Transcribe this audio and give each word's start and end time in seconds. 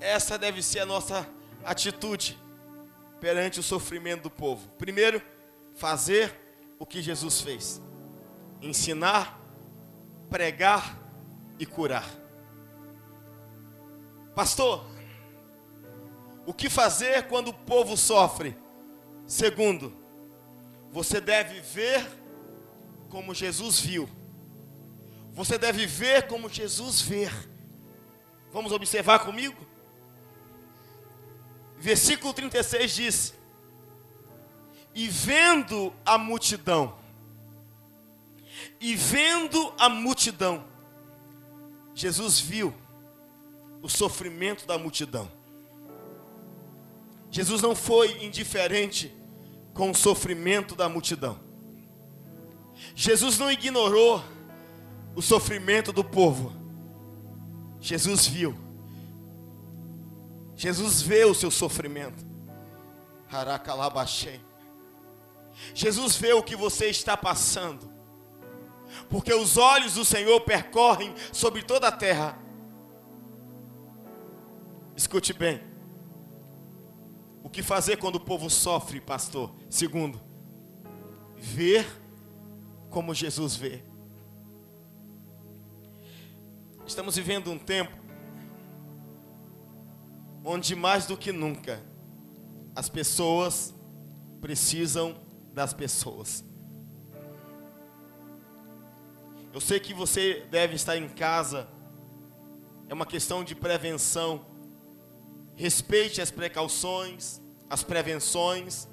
essa 0.00 0.38
deve 0.38 0.62
ser 0.62 0.80
a 0.80 0.86
nossa 0.86 1.28
atitude 1.64 2.38
perante 3.20 3.60
o 3.60 3.62
sofrimento 3.62 4.24
do 4.24 4.30
povo. 4.30 4.68
Primeiro, 4.78 5.20
fazer 5.74 6.34
o 6.78 6.86
que 6.86 7.02
Jesus 7.02 7.40
fez: 7.40 7.80
ensinar, 8.62 9.38
pregar 10.28 10.98
e 11.58 11.66
curar. 11.66 12.08
Pastor, 14.34 14.86
o 16.46 16.54
que 16.54 16.70
fazer 16.70 17.28
quando 17.28 17.48
o 17.48 17.54
povo 17.54 17.96
sofre? 17.96 18.56
Segundo, 19.26 19.94
você 20.90 21.20
deve 21.20 21.60
ver 21.60 22.04
como 23.08 23.34
Jesus 23.34 23.78
viu. 23.78 24.08
Você 25.32 25.58
deve 25.58 25.86
ver 25.86 26.26
como 26.26 26.48
Jesus 26.48 27.00
vê. 27.00 27.28
Vamos 28.52 28.72
observar 28.72 29.20
comigo? 29.20 29.69
Versículo 31.80 32.34
36 32.34 32.94
diz: 32.94 33.34
E 34.94 35.08
vendo 35.08 35.92
a 36.04 36.18
multidão, 36.18 36.94
e 38.78 38.94
vendo 38.94 39.72
a 39.78 39.88
multidão, 39.88 40.62
Jesus 41.94 42.38
viu 42.38 42.74
o 43.82 43.88
sofrimento 43.88 44.66
da 44.66 44.76
multidão. 44.76 45.30
Jesus 47.30 47.62
não 47.62 47.74
foi 47.74 48.24
indiferente 48.24 49.14
com 49.72 49.90
o 49.90 49.94
sofrimento 49.94 50.74
da 50.74 50.88
multidão. 50.88 51.40
Jesus 52.94 53.38
não 53.38 53.50
ignorou 53.50 54.22
o 55.14 55.22
sofrimento 55.22 55.92
do 55.92 56.04
povo. 56.04 56.52
Jesus 57.80 58.26
viu. 58.26 58.69
Jesus 60.60 61.00
vê 61.00 61.24
o 61.24 61.34
seu 61.34 61.50
sofrimento. 61.50 62.22
Jesus 65.74 66.16
vê 66.16 66.34
o 66.34 66.42
que 66.42 66.54
você 66.54 66.90
está 66.90 67.16
passando. 67.16 67.90
Porque 69.08 69.32
os 69.32 69.56
olhos 69.56 69.94
do 69.94 70.04
Senhor 70.04 70.38
percorrem 70.42 71.14
sobre 71.32 71.62
toda 71.62 71.88
a 71.88 71.92
terra. 71.92 72.38
Escute 74.94 75.32
bem. 75.32 75.62
O 77.42 77.48
que 77.48 77.62
fazer 77.62 77.96
quando 77.96 78.16
o 78.16 78.20
povo 78.20 78.50
sofre, 78.50 79.00
pastor? 79.00 79.54
Segundo, 79.70 80.20
ver 81.36 81.86
como 82.90 83.14
Jesus 83.14 83.56
vê. 83.56 83.82
Estamos 86.86 87.16
vivendo 87.16 87.50
um 87.50 87.58
tempo 87.58 87.99
onde 90.44 90.74
mais 90.74 91.06
do 91.06 91.16
que 91.16 91.32
nunca 91.32 91.82
as 92.74 92.88
pessoas 92.88 93.74
precisam 94.40 95.16
das 95.52 95.72
pessoas. 95.74 96.44
Eu 99.52 99.60
sei 99.60 99.80
que 99.80 99.92
você 99.92 100.46
deve 100.50 100.76
estar 100.76 100.96
em 100.96 101.08
casa, 101.08 101.68
é 102.88 102.94
uma 102.94 103.06
questão 103.06 103.42
de 103.42 103.54
prevenção. 103.54 104.46
Respeite 105.56 106.22
as 106.22 106.30
precauções, 106.30 107.42
as 107.68 107.82
prevenções, 107.82 108.88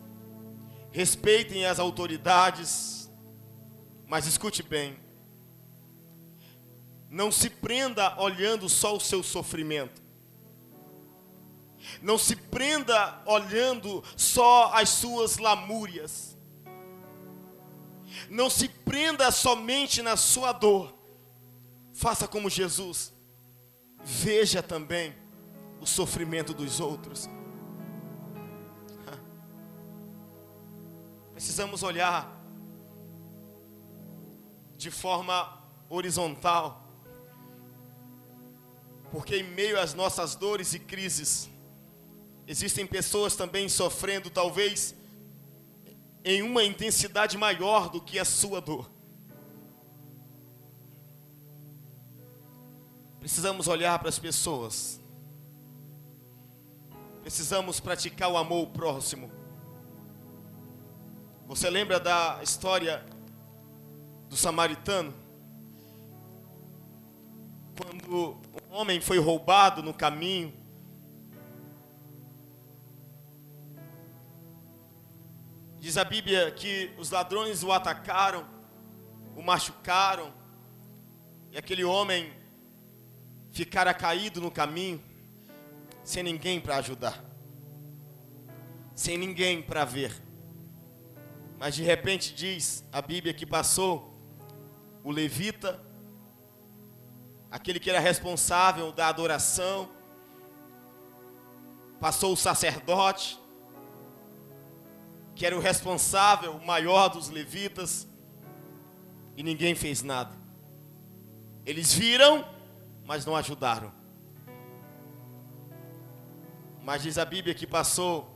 respeitem 0.91 1.65
as 1.65 1.79
autoridades, 1.79 3.09
mas 4.05 4.25
escute 4.25 4.63
bem, 4.63 4.97
não 7.09 7.31
se 7.31 7.49
prenda 7.49 8.19
olhando 8.19 8.67
só 8.67 8.95
o 8.95 8.99
seu 8.99 9.23
sofrimento. 9.23 10.06
Não 12.01 12.17
se 12.17 12.35
prenda 12.35 13.21
olhando 13.25 14.03
só 14.15 14.73
as 14.73 14.89
suas 14.89 15.37
lamúrias. 15.37 16.37
Não 18.29 18.49
se 18.49 18.67
prenda 18.67 19.31
somente 19.31 20.01
na 20.01 20.15
sua 20.15 20.51
dor. 20.51 20.93
Faça 21.93 22.27
como 22.27 22.49
Jesus. 22.49 23.13
Veja 24.03 24.61
também 24.61 25.15
o 25.79 25.85
sofrimento 25.85 26.53
dos 26.53 26.79
outros. 26.79 27.29
Precisamos 31.33 31.83
olhar 31.83 32.37
de 34.77 34.91
forma 34.91 35.61
horizontal. 35.89 36.83
Porque 39.11 39.37
em 39.37 39.43
meio 39.43 39.79
às 39.79 39.93
nossas 39.93 40.35
dores 40.35 40.73
e 40.73 40.79
crises, 40.79 41.49
Existem 42.47 42.87
pessoas 42.87 43.35
também 43.35 43.67
sofrendo, 43.67 44.29
talvez, 44.29 44.95
em 46.23 46.41
uma 46.41 46.63
intensidade 46.63 47.37
maior 47.37 47.89
do 47.89 47.99
que 47.99 48.17
a 48.17 48.23
sua 48.23 48.61
dor. 48.61 48.89
Precisamos 53.19 53.67
olhar 53.67 53.99
para 53.99 54.07
as 54.07 54.17
pessoas. 54.17 55.01
Precisamos 57.21 57.81
praticar 57.81 58.31
o 58.31 58.37
amor 58.37 58.67
próximo. 58.67 59.29
Você 61.47 61.69
lembra 61.69 61.99
da 61.99 62.39
história 62.41 63.05
do 64.29 64.37
samaritano? 64.37 65.13
Quando 67.77 68.37
um 68.71 68.73
homem 68.73 69.01
foi 69.01 69.19
roubado 69.19 69.83
no 69.83 69.93
caminho, 69.93 70.53
Diz 75.87 75.95
a 75.95 76.03
Bíblia 76.03 76.51
que 76.51 76.91
os 76.97 77.11
ladrões 77.11 77.63
o 77.63 77.71
atacaram, 77.71 78.45
o 79.37 79.41
machucaram, 79.41 80.33
e 81.49 81.57
aquele 81.57 81.85
homem 81.85 82.29
ficara 83.51 83.93
caído 83.93 84.41
no 84.41 84.51
caminho, 84.51 85.01
sem 86.03 86.21
ninguém 86.23 86.59
para 86.59 86.75
ajudar, 86.75 87.23
sem 88.93 89.17
ninguém 89.17 89.61
para 89.61 89.85
ver. 89.85 90.11
Mas 91.57 91.73
de 91.75 91.83
repente 91.83 92.35
diz 92.35 92.83
a 92.91 93.01
Bíblia 93.01 93.33
que 93.33 93.45
passou 93.45 94.13
o 95.05 95.09
levita, 95.09 95.81
aquele 97.49 97.79
que 97.79 97.89
era 97.89 98.01
responsável 98.01 98.91
da 98.91 99.07
adoração, 99.07 99.89
passou 101.97 102.33
o 102.33 102.37
sacerdote, 102.37 103.39
que 105.37 105.45
era 105.45 105.55
o 105.55 105.59
responsável 105.59 106.59
maior 106.61 107.09
dos 107.09 107.29
levitas, 107.29 108.07
e 109.35 109.43
ninguém 109.43 109.75
fez 109.75 110.01
nada. 110.01 110.35
Eles 111.63 111.93
viram, 111.93 112.43
mas 113.05 113.23
não 113.23 113.35
ajudaram. 113.35 113.93
Mas 116.83 117.03
diz 117.03 117.19
a 117.19 117.25
Bíblia 117.25 117.53
que 117.53 117.67
passou 117.67 118.35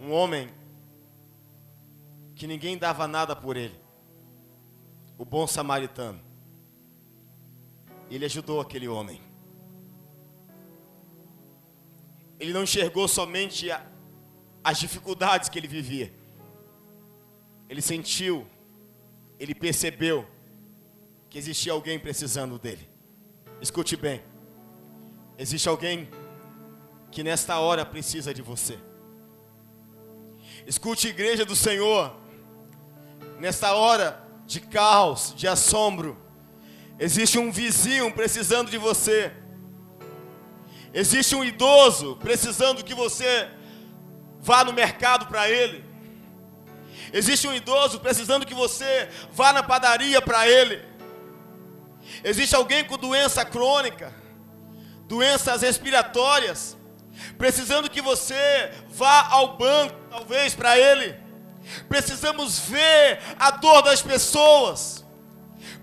um 0.00 0.10
homem 0.10 0.48
que 2.34 2.46
ninguém 2.46 2.78
dava 2.78 3.06
nada 3.06 3.36
por 3.36 3.58
ele, 3.58 3.78
o 5.18 5.24
bom 5.24 5.46
samaritano. 5.46 6.20
Ele 8.08 8.24
ajudou 8.24 8.58
aquele 8.58 8.88
homem. 8.88 9.20
Ele 12.40 12.54
não 12.54 12.62
enxergou 12.62 13.06
somente 13.06 13.70
a, 13.70 13.84
as 14.66 14.80
dificuldades 14.80 15.48
que 15.48 15.56
ele 15.60 15.68
vivia. 15.68 16.12
Ele 17.68 17.80
sentiu, 17.80 18.44
ele 19.38 19.54
percebeu 19.54 20.26
que 21.30 21.38
existia 21.38 21.70
alguém 21.70 22.00
precisando 22.00 22.58
dele. 22.58 22.90
Escute 23.60 23.96
bem. 23.96 24.20
Existe 25.38 25.68
alguém 25.68 26.10
que 27.12 27.22
nesta 27.22 27.60
hora 27.60 27.86
precisa 27.86 28.34
de 28.34 28.42
você. 28.42 28.76
Escute, 30.66 31.06
igreja 31.06 31.44
do 31.44 31.54
Senhor. 31.54 32.16
Nesta 33.38 33.72
hora 33.72 34.20
de 34.46 34.60
caos, 34.60 35.32
de 35.36 35.46
assombro, 35.46 36.18
existe 36.98 37.38
um 37.38 37.52
vizinho 37.52 38.12
precisando 38.12 38.68
de 38.68 38.78
você. 38.78 39.32
Existe 40.92 41.36
um 41.36 41.44
idoso 41.44 42.16
precisando 42.16 42.82
que 42.82 42.94
você 42.94 43.54
vá 44.40 44.64
no 44.64 44.72
mercado 44.72 45.26
para 45.26 45.48
ele. 45.48 45.84
Existe 47.12 47.46
um 47.46 47.54
idoso 47.54 48.00
precisando 48.00 48.44
que 48.44 48.54
você 48.54 49.08
vá 49.32 49.52
na 49.52 49.62
padaria 49.62 50.20
para 50.20 50.48
ele. 50.48 50.82
Existe 52.22 52.54
alguém 52.54 52.84
com 52.84 52.96
doença 52.96 53.44
crônica, 53.44 54.12
doenças 55.06 55.62
respiratórias, 55.62 56.76
precisando 57.38 57.90
que 57.90 58.02
você 58.02 58.70
vá 58.90 59.28
ao 59.28 59.56
banco, 59.56 59.94
talvez 60.10 60.54
para 60.54 60.78
ele. 60.78 61.16
Precisamos 61.88 62.58
ver 62.60 63.20
a 63.38 63.50
dor 63.52 63.82
das 63.82 64.02
pessoas. 64.02 65.05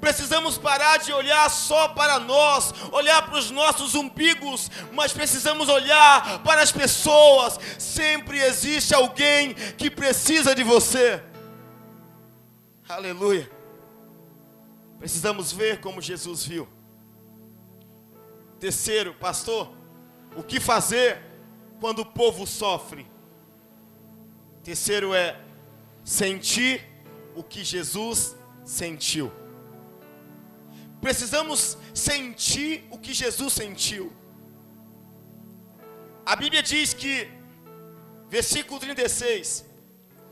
Precisamos 0.03 0.57
parar 0.57 0.97
de 0.97 1.13
olhar 1.13 1.49
só 1.49 1.87
para 1.87 2.19
nós, 2.19 2.73
olhar 2.91 3.21
para 3.21 3.39
os 3.39 3.49
nossos 3.49 3.95
umbigos, 3.95 4.69
mas 4.91 5.13
precisamos 5.13 5.69
olhar 5.69 6.43
para 6.43 6.61
as 6.61 6.73
pessoas. 6.73 7.57
Sempre 7.79 8.37
existe 8.37 8.93
alguém 8.93 9.53
que 9.53 9.89
precisa 9.89 10.53
de 10.53 10.61
você. 10.61 11.23
Aleluia. 12.89 13.49
Precisamos 14.99 15.53
ver 15.53 15.79
como 15.79 16.01
Jesus 16.01 16.45
viu. 16.45 16.67
Terceiro, 18.59 19.13
pastor, 19.13 19.71
o 20.35 20.43
que 20.43 20.59
fazer 20.59 21.17
quando 21.79 21.99
o 21.99 22.05
povo 22.05 22.45
sofre? 22.45 23.09
Terceiro 24.65 25.13
é 25.13 25.39
sentir 26.03 26.85
o 27.33 27.41
que 27.41 27.63
Jesus 27.63 28.35
sentiu. 28.65 29.31
Precisamos 31.03 31.77
sentir 31.93 32.87
o 32.89 32.97
que 32.97 33.13
Jesus 33.13 33.51
sentiu. 33.51 34.13
A 36.25 36.33
Bíblia 36.33 36.63
diz 36.63 36.93
que, 36.93 37.27
versículo 38.29 38.79
36, 38.79 39.65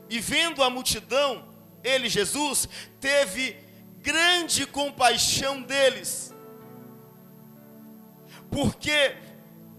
e 0.08 0.18
vendo 0.18 0.62
a 0.62 0.70
multidão, 0.70 1.46
ele, 1.84 2.08
Jesus, 2.08 2.66
teve 2.98 3.58
grande 3.98 4.64
compaixão 4.64 5.60
deles, 5.60 6.34
porque 8.50 9.14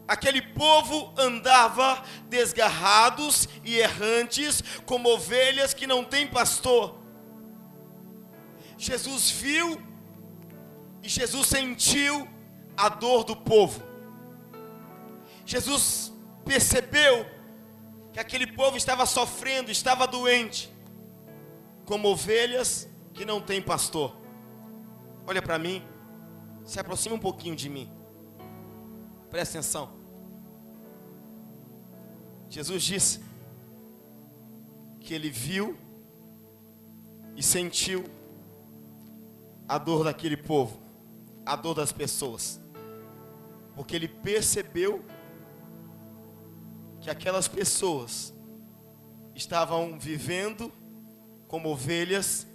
aquele 0.08 0.44
povo 0.44 1.12
andava 1.18 2.04
desgarrados 2.30 3.50
e 3.64 3.80
errantes, 3.80 4.64
como 4.86 5.10
ovelhas 5.10 5.74
que 5.74 5.88
não 5.88 6.04
têm 6.04 6.28
pastor. 6.28 7.00
Jesus 8.78 9.32
viu 9.32 9.92
e 11.04 11.10
Jesus 11.10 11.48
sentiu 11.48 12.28
a 12.76 12.90
dor 12.90 13.24
do 13.24 13.36
povo. 13.36 13.84
Jesus 15.46 16.14
percebeu 16.46 17.26
que 18.14 18.20
aquele 18.20 18.48
povo 18.48 18.78
estava 18.78 19.06
sofrendo, 19.06 19.70
estava 19.70 20.08
doente 20.08 20.74
como 21.86 22.08
ovelhas 22.08 22.88
que 23.14 23.26
não 23.26 23.42
têm 23.42 23.62
pastor. 23.62 24.16
Olha 25.28 25.42
para 25.42 25.60
mim, 25.60 25.84
se 26.64 26.80
aproxima 26.80 27.16
um 27.16 27.20
pouquinho 27.20 27.56
de 27.56 27.70
mim. 27.70 27.92
Presta 29.30 29.58
atenção. 29.58 29.92
Jesus 32.50 32.84
disse 32.84 33.24
que 35.00 35.14
ele 35.14 35.30
viu 35.30 35.78
e 37.36 37.42
sentiu 37.42 38.06
a 39.68 39.78
dor 39.78 40.04
daquele 40.04 40.38
povo, 40.38 40.83
a 41.46 41.56
dor 41.56 41.76
das 41.76 41.92
pessoas, 41.92 42.62
porque 43.76 43.96
ele 43.96 44.08
percebeu 44.08 45.04
que 47.02 47.10
aquelas 47.10 47.48
pessoas 47.48 48.34
estavam 49.36 50.00
vivendo 50.00 50.72
como 51.48 51.70
ovelhas 51.70 52.48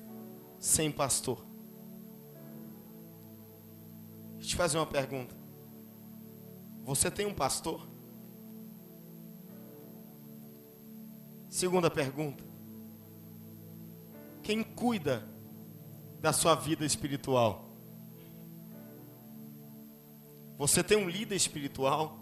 sem 0.58 0.90
pastor. 0.90 1.44
Deixa 4.34 4.46
eu 4.46 4.48
te 4.48 4.56
fazer 4.56 4.78
uma 4.78 4.86
pergunta. 4.86 5.36
Você 6.84 7.10
tem 7.10 7.26
um 7.26 7.34
pastor? 7.34 7.86
Segunda 11.48 11.90
pergunta. 11.90 12.44
Quem 14.42 14.62
cuida 14.62 15.28
da 16.20 16.32
sua 16.32 16.54
vida 16.54 16.84
espiritual? 16.84 17.67
Você 20.58 20.82
tem 20.82 20.98
um 20.98 21.08
líder 21.08 21.36
espiritual? 21.36 22.18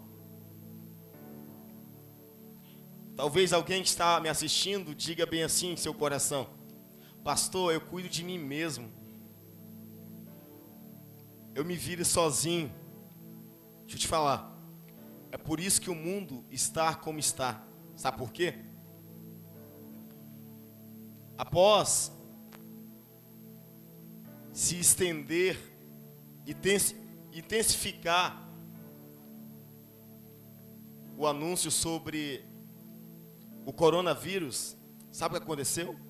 Talvez 3.17 3.55
alguém 3.55 3.83
que 3.83 3.89
está 3.89 4.21
me 4.21 4.29
assistindo 4.29 4.95
diga 4.95 5.25
bem 5.25 5.43
assim 5.43 5.73
em 5.73 5.77
seu 5.77 5.95
coração: 5.95 6.47
Pastor, 7.25 7.73
eu 7.73 7.81
cuido 7.81 8.11
de 8.11 8.23
mim 8.23 8.39
mesmo. 8.39 8.93
Eu 11.55 11.65
me 11.65 11.75
viro 11.75 12.05
sozinho. 12.05 12.71
Deixa 13.81 13.97
eu 13.97 14.01
te 14.01 14.07
falar. 14.07 14.55
É 15.33 15.39
por 15.39 15.59
isso 15.59 15.81
que 15.81 15.89
o 15.89 15.95
mundo 15.95 16.45
está 16.51 16.95
como 16.95 17.19
está. 17.19 17.67
Sabe 17.97 18.19
por 18.19 18.31
quê? 18.31 18.55
Após 21.39 22.13
se 24.53 24.79
estender 24.79 25.59
e 26.45 26.53
intensificar 27.39 28.47
o 31.17 31.27
anúncio 31.27 31.71
sobre 31.71 32.45
o 33.65 33.73
coronavírus, 33.73 34.77
sabe 35.11 35.35
o 35.35 35.39
que 35.39 35.45
aconteceu? 35.45 36.07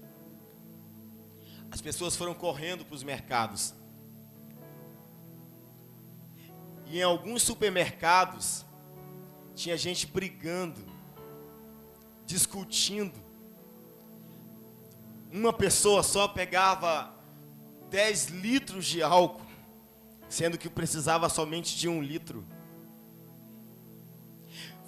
as 1.70 1.80
pessoas 1.80 2.16
foram 2.16 2.34
correndo 2.34 2.84
para 2.84 2.94
os 2.94 3.02
mercados. 3.02 3.74
E 6.86 6.98
em 6.98 7.02
alguns 7.02 7.42
supermercados 7.42 8.64
tinha 9.54 9.76
gente 9.76 10.06
brigando, 10.06 10.80
discutindo. 12.24 13.18
Uma 15.32 15.52
pessoa 15.52 16.02
só 16.02 16.28
pegava 16.28 17.12
10 17.90 18.26
litros 18.26 18.86
de 18.86 19.02
álcool, 19.02 19.45
sendo 20.28 20.58
que 20.58 20.68
precisava 20.68 21.28
somente 21.28 21.76
de 21.76 21.88
um 21.88 22.02
litro. 22.02 22.46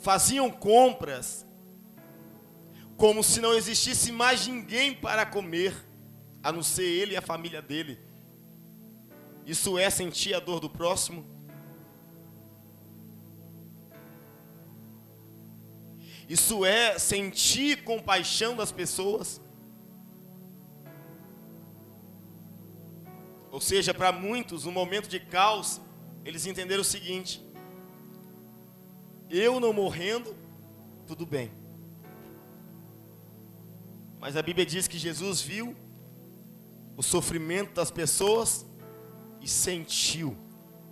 Faziam 0.00 0.50
compras 0.50 1.46
como 2.96 3.22
se 3.22 3.40
não 3.40 3.54
existisse 3.54 4.10
mais 4.10 4.46
ninguém 4.46 4.94
para 4.94 5.24
comer 5.24 5.74
a 6.42 6.50
não 6.52 6.62
ser 6.62 6.84
ele 6.84 7.14
e 7.14 7.16
a 7.16 7.22
família 7.22 7.62
dele. 7.62 8.00
Isso 9.46 9.78
é 9.78 9.88
sentir 9.88 10.34
a 10.34 10.40
dor 10.40 10.60
do 10.60 10.68
próximo? 10.68 11.26
Isso 16.28 16.64
é 16.64 16.98
sentir 16.98 17.84
compaixão 17.84 18.54
das 18.54 18.70
pessoas? 18.70 19.40
Ou 23.58 23.60
seja, 23.60 23.92
para 23.92 24.12
muitos, 24.12 24.66
no 24.66 24.70
momento 24.70 25.08
de 25.08 25.18
caos, 25.18 25.80
eles 26.24 26.46
entenderam 26.46 26.80
o 26.80 26.84
seguinte: 26.84 27.44
eu 29.28 29.58
não 29.58 29.72
morrendo, 29.72 30.36
tudo 31.08 31.26
bem. 31.26 31.50
Mas 34.20 34.36
a 34.36 34.42
Bíblia 34.42 34.64
diz 34.64 34.86
que 34.86 34.96
Jesus 34.96 35.40
viu 35.40 35.76
o 36.96 37.02
sofrimento 37.02 37.74
das 37.74 37.90
pessoas 37.90 38.64
e 39.40 39.48
sentiu 39.48 40.38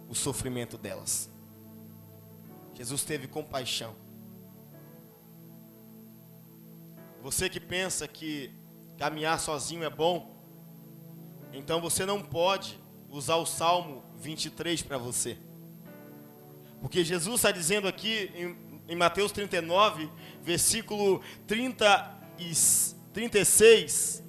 o 0.08 0.14
sofrimento 0.16 0.76
delas. 0.76 1.30
Jesus 2.74 3.04
teve 3.04 3.28
compaixão. 3.28 3.94
Você 7.22 7.48
que 7.48 7.60
pensa 7.60 8.08
que 8.08 8.50
caminhar 8.98 9.38
sozinho 9.38 9.84
é 9.84 9.90
bom, 9.90 10.35
então 11.56 11.80
você 11.80 12.04
não 12.04 12.20
pode 12.22 12.78
usar 13.08 13.36
o 13.36 13.46
Salmo 13.46 14.04
23 14.18 14.82
para 14.82 14.98
você. 14.98 15.38
Porque 16.80 17.02
Jesus 17.02 17.36
está 17.36 17.50
dizendo 17.50 17.88
aqui 17.88 18.30
em, 18.34 18.56
em 18.92 18.96
Mateus 18.96 19.32
39, 19.32 20.10
versículo 20.42 21.22
30 21.46 22.20
e 22.38 22.52
36, 23.12 24.22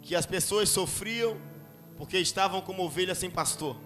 que 0.00 0.14
as 0.14 0.24
pessoas 0.24 0.68
sofriam 0.68 1.36
porque 1.96 2.18
estavam 2.18 2.60
como 2.60 2.84
ovelhas 2.84 3.18
sem 3.18 3.28
pastor. 3.28 3.76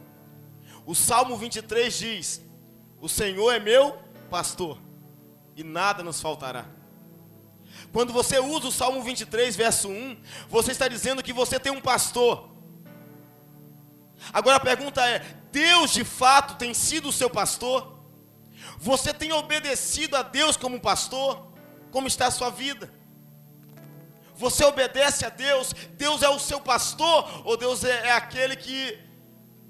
O 0.85 0.95
Salmo 0.95 1.37
23 1.37 1.99
diz: 1.99 2.45
O 3.00 3.09
Senhor 3.09 3.50
é 3.52 3.59
meu 3.59 3.99
pastor 4.28 4.78
e 5.57 5.64
nada 5.64 6.02
nos 6.02 6.21
faltará. 6.21 6.66
Quando 7.93 8.13
você 8.13 8.39
usa 8.39 8.69
o 8.69 8.73
Salmo 8.73 9.03
23, 9.03 9.55
verso 9.55 9.89
1, 9.89 10.17
você 10.49 10.73
está 10.73 10.89
dizendo 10.89 11.23
que 11.23 11.33
você 11.33 11.61
tem 11.61 11.71
um 11.71 11.81
pastor. 11.81 12.49
Agora 14.33 14.57
a 14.57 14.61
pergunta 14.61 15.07
é: 15.07 15.19
Deus 15.53 15.93
de 15.93 16.03
fato 16.03 16.57
tem 16.57 16.73
sido 16.73 17.11
o 17.11 17.13
seu 17.13 17.29
pastor? 17.29 18.01
Você 18.79 19.13
tem 19.13 19.33
obedecido 19.33 20.17
a 20.17 20.23
Deus 20.23 20.57
como 20.57 20.81
pastor? 20.81 21.53
Como 21.91 22.09
está 22.09 22.29
a 22.29 22.31
sua 22.31 22.49
vida? 22.49 22.91
Você 24.35 24.65
obedece 24.65 25.27
a 25.27 25.29
Deus, 25.29 25.75
Deus 25.93 26.23
é 26.23 26.29
o 26.29 26.39
seu 26.39 26.61
pastor, 26.61 27.43
ou 27.45 27.57
Deus 27.57 27.85
é, 27.85 28.09
é 28.09 28.13
aquele 28.13 28.57
que 28.57 28.99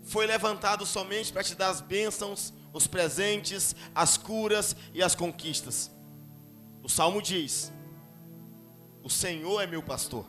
foi 0.04 0.26
levantado 0.26 0.86
somente 0.86 1.32
para 1.32 1.42
te 1.42 1.54
dar 1.56 1.70
as 1.70 1.80
bênçãos, 1.80 2.54
os 2.72 2.86
presentes, 2.86 3.74
as 3.94 4.16
curas 4.16 4.76
e 4.94 5.02
as 5.02 5.16
conquistas. 5.16 5.90
O 6.82 6.88
salmo 6.88 7.20
diz: 7.20 7.72
O 9.02 9.10
Senhor 9.10 9.60
é 9.60 9.66
meu 9.66 9.82
pastor, 9.82 10.24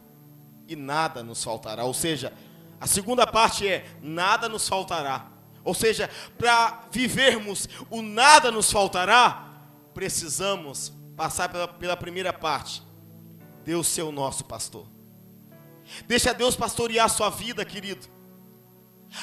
e 0.68 0.76
nada 0.76 1.24
nos 1.24 1.44
faltará. 1.44 1.84
Ou 1.84 1.94
seja, 1.94 2.34
A 2.84 2.88
segunda 2.88 3.26
parte 3.26 3.66
é: 3.66 3.86
nada 4.02 4.50
nos 4.50 4.68
faltará. 4.68 5.32
Ou 5.64 5.74
seja, 5.74 6.10
para 6.38 6.84
vivermos 6.92 7.70
o 7.90 8.02
nada 8.02 8.52
nos 8.52 8.70
faltará, 8.70 9.54
precisamos 9.94 10.92
passar 11.16 11.48
pela, 11.48 11.66
pela 11.66 11.96
primeira 11.96 12.34
parte. 12.34 12.84
Deus 13.64 13.88
ser 13.88 14.02
o 14.02 14.12
nosso 14.12 14.44
pastor. 14.44 14.86
Deixa 16.06 16.34
Deus 16.34 16.58
pastorear 16.58 17.06
a 17.06 17.10
sua 17.10 17.30
vida, 17.30 17.64
querido. 17.64 18.06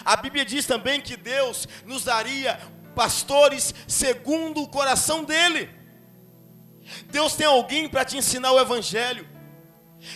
A 0.07 0.17
Bíblia 0.17 0.47
diz 0.47 0.65
também 0.65 0.99
que 0.99 1.15
Deus 1.15 1.69
nos 1.85 2.05
daria 2.05 2.59
pastores 2.95 3.75
segundo 3.87 4.63
o 4.63 4.69
coração 4.69 5.23
dele. 5.23 5.69
Deus 7.11 7.37
tem 7.37 7.47
alguém 7.47 7.91
para 7.91 8.07
te 8.07 8.17
ensinar 8.17 8.53
o 8.53 8.59
Evangelho. 8.59 9.29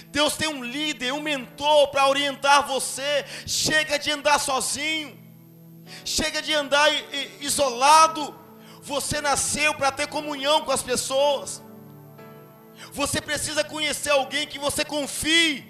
Deus 0.09 0.37
tem 0.37 0.49
um 0.49 0.65
líder, 0.65 1.13
um 1.13 1.21
mentor 1.21 1.89
para 1.89 2.09
orientar 2.09 2.67
você. 2.67 3.25
Chega 3.47 3.99
de 3.99 4.11
andar 4.11 4.39
sozinho. 4.39 5.19
Chega 6.05 6.41
de 6.41 6.53
andar 6.55 6.89
isolado. 7.41 8.35
Você 8.83 9.21
nasceu 9.21 9.75
para 9.75 9.93
ter 9.93 10.07
comunhão 10.09 10.63
com 10.63 10.73
as 10.73 10.83
pessoas. 10.83 11.63
Você 12.93 13.21
precisa 13.21 13.63
conhecer 13.65 14.11
alguém 14.11 14.47
que 14.47 14.59
você 14.59 14.85
confie 14.85 15.65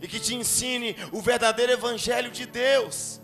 e 0.00 0.08
que 0.08 0.20
te 0.20 0.34
ensine 0.34 0.96
o 1.12 1.20
verdadeiro 1.20 1.72
evangelho 1.72 2.30
de 2.30 2.46
Deus. 2.46 3.20